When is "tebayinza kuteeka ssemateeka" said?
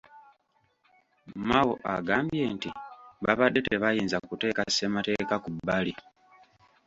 3.67-5.35